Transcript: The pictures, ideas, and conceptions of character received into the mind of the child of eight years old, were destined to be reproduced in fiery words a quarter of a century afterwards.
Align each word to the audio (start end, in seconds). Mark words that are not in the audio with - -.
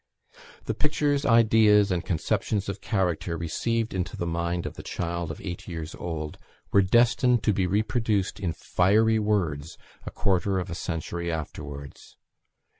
The 0.65 0.73
pictures, 0.73 1.27
ideas, 1.27 1.91
and 1.91 2.03
conceptions 2.03 2.67
of 2.67 2.81
character 2.81 3.37
received 3.37 3.93
into 3.93 4.17
the 4.17 4.25
mind 4.25 4.65
of 4.65 4.73
the 4.73 4.81
child 4.81 5.29
of 5.29 5.39
eight 5.41 5.67
years 5.67 5.93
old, 5.93 6.39
were 6.71 6.81
destined 6.81 7.43
to 7.43 7.53
be 7.53 7.67
reproduced 7.67 8.39
in 8.39 8.51
fiery 8.53 9.19
words 9.19 9.77
a 10.03 10.09
quarter 10.09 10.57
of 10.57 10.71
a 10.71 10.73
century 10.73 11.31
afterwards. 11.31 12.17